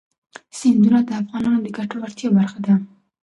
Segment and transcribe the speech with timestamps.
[0.57, 2.73] سیندونه د افغانانو د ګټورتیا برخه ده.